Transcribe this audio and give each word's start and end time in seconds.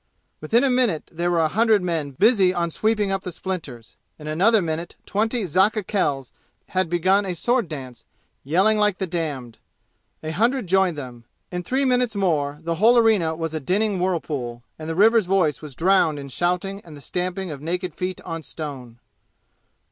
Within 0.39 0.63
a 0.63 0.69
minute 0.71 1.07
there 1.11 1.29
were 1.29 1.41
a 1.41 1.47
hundred 1.47 1.83
men 1.83 2.09
busy 2.17 2.55
sweeping 2.69 3.11
up 3.11 3.21
the 3.21 3.31
splinters. 3.31 3.97
In 4.17 4.25
another 4.25 4.59
minute 4.59 4.95
twenty 5.05 5.43
Zakka 5.43 5.83
Khels 5.83 6.31
had 6.69 6.89
begun 6.89 7.23
a 7.23 7.35
sword 7.35 7.69
dance, 7.69 8.03
yelling 8.43 8.79
like 8.79 8.97
the 8.97 9.05
damned. 9.05 9.59
A 10.23 10.31
hundred 10.31 10.65
joined 10.65 10.97
them. 10.97 11.25
In 11.51 11.61
three 11.61 11.85
minutes 11.85 12.15
more 12.15 12.57
the 12.63 12.75
whole 12.81 12.97
arena 12.97 13.35
was 13.35 13.53
a 13.53 13.59
dinning 13.59 13.99
whirlpool, 13.99 14.63
and 14.79 14.89
the 14.89 14.95
river's 14.95 15.27
voice 15.27 15.61
was 15.61 15.75
drowned 15.75 16.17
in 16.17 16.29
shouting 16.29 16.81
and 16.83 16.97
the 16.97 17.01
stamping 17.01 17.51
of 17.51 17.61
naked 17.61 17.93
feet 17.93 18.19
on 18.21 18.41
stone. 18.41 18.97